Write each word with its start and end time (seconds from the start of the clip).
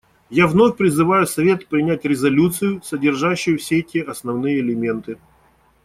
Я 0.31 0.47
вновь 0.47 0.77
призываю 0.77 1.27
Совет 1.27 1.67
принять 1.67 2.05
резолюцию, 2.05 2.81
содержащую 2.81 3.59
все 3.59 3.81
эти 3.81 3.99
основные 3.99 4.59
элементы. 4.59 5.19